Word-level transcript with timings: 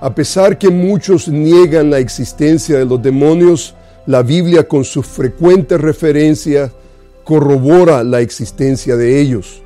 A 0.00 0.14
pesar 0.14 0.58
que 0.58 0.68
muchos 0.68 1.26
niegan 1.26 1.90
la 1.90 1.98
existencia 1.98 2.78
de 2.78 2.84
los 2.84 3.02
demonios, 3.02 3.74
la 4.06 4.22
Biblia 4.22 4.68
con 4.68 4.84
sus 4.84 5.06
frecuentes 5.06 5.80
referencias 5.80 6.70
corrobora 7.24 8.04
la 8.04 8.20
existencia 8.20 8.94
de 8.96 9.20
ellos. 9.20 9.62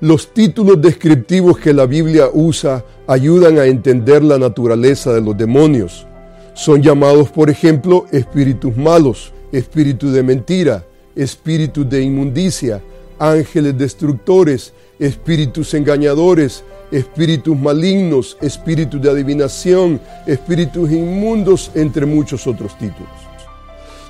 Los 0.00 0.32
títulos 0.32 0.80
descriptivos 0.80 1.58
que 1.58 1.74
la 1.74 1.84
Biblia 1.84 2.28
usa 2.32 2.84
ayudan 3.06 3.58
a 3.58 3.66
entender 3.66 4.24
la 4.24 4.38
naturaleza 4.38 5.12
de 5.12 5.20
los 5.20 5.36
demonios. 5.36 6.06
Son 6.54 6.82
llamados, 6.82 7.30
por 7.30 7.50
ejemplo, 7.50 8.06
espíritus 8.10 8.76
malos, 8.76 9.32
espíritus 9.52 10.12
de 10.12 10.22
mentira, 10.22 10.86
espíritus 11.14 11.88
de 11.90 12.02
inmundicia, 12.02 12.80
ángeles 13.18 13.76
destructores, 13.76 14.72
espíritus 14.98 15.74
engañadores, 15.74 16.64
espíritus 16.90 17.56
malignos, 17.56 18.36
espíritus 18.40 19.00
de 19.00 19.10
adivinación, 19.10 20.00
espíritus 20.26 20.90
inmundos, 20.90 21.70
entre 21.74 22.06
muchos 22.06 22.46
otros 22.46 22.76
títulos. 22.78 23.12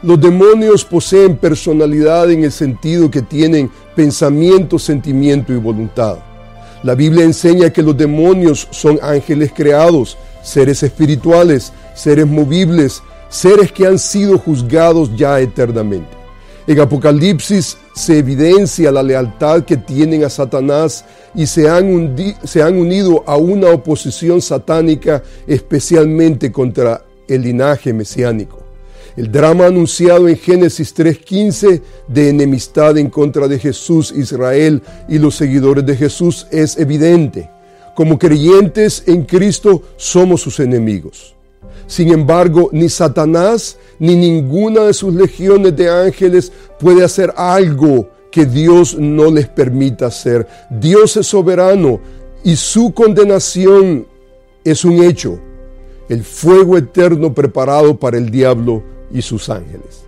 Los 0.02 0.20
demonios 0.20 0.84
poseen 0.84 1.36
personalidad 1.36 2.30
en 2.30 2.44
el 2.44 2.52
sentido 2.52 3.10
que 3.10 3.22
tienen 3.22 3.70
pensamiento, 3.96 4.78
sentimiento 4.78 5.52
y 5.52 5.56
voluntad. 5.56 6.18
La 6.84 6.94
Biblia 6.94 7.24
enseña 7.24 7.70
que 7.70 7.82
los 7.82 7.96
demonios 7.96 8.68
son 8.70 9.00
ángeles 9.02 9.50
creados, 9.52 10.16
seres 10.42 10.84
espirituales, 10.84 11.72
seres 11.94 12.26
movibles, 12.26 13.02
seres 13.28 13.72
que 13.72 13.86
han 13.86 13.98
sido 13.98 14.38
juzgados 14.38 15.10
ya 15.16 15.40
eternamente. 15.40 16.17
En 16.69 16.78
Apocalipsis 16.80 17.78
se 17.94 18.19
evidencia 18.19 18.92
la 18.92 19.02
lealtad 19.02 19.64
que 19.64 19.78
tienen 19.78 20.22
a 20.24 20.28
Satanás 20.28 21.02
y 21.34 21.47
se 21.47 21.66
han, 21.66 22.14
se 22.44 22.62
han 22.62 22.77
unido 22.77 23.25
a 23.27 23.38
una 23.38 23.70
oposición 23.70 24.42
satánica 24.42 25.22
especialmente 25.47 26.53
contra 26.53 27.06
el 27.26 27.41
linaje 27.41 27.94
mesiánico. 27.94 28.59
El 29.16 29.32
drama 29.32 29.65
anunciado 29.65 30.28
en 30.28 30.37
Génesis 30.37 30.94
3.15 30.94 31.81
de 32.06 32.28
enemistad 32.28 32.98
en 32.98 33.09
contra 33.09 33.48
de 33.48 33.59
Jesús, 33.59 34.12
Israel 34.15 34.82
y 35.09 35.19
los 35.19 35.37
seguidores 35.37 35.87
de 35.87 35.97
Jesús 35.97 36.47
es 36.50 36.76
evidente. 36.76 37.48
Como 37.97 38.19
creyentes 38.19 39.04
en 39.06 39.25
Cristo 39.25 39.84
somos 39.97 40.42
sus 40.42 40.60
enemigos. 40.60 41.38
Sin 41.86 42.10
embargo, 42.12 42.69
ni 42.72 42.88
Satanás 42.88 43.78
ni 43.98 44.14
ninguna 44.14 44.84
de 44.84 44.94
sus 44.94 45.14
legiones 45.14 45.74
de 45.76 45.91
ángeles 45.91 46.52
puede 46.78 47.04
hacer 47.04 47.32
algo 47.36 48.08
que 48.30 48.44
Dios 48.44 48.96
no 48.98 49.30
les 49.30 49.48
permita 49.48 50.06
hacer. 50.06 50.47
Dios 50.70 51.16
es 51.16 51.26
soberano 51.26 52.00
y 52.44 52.56
su 52.56 52.92
condenación 52.92 54.06
es 54.64 54.84
un 54.84 55.02
hecho, 55.02 55.38
el 56.08 56.22
fuego 56.22 56.76
eterno 56.76 57.32
preparado 57.32 57.98
para 57.98 58.18
el 58.18 58.30
diablo 58.30 58.82
y 59.12 59.22
sus 59.22 59.48
ángeles. 59.48 60.07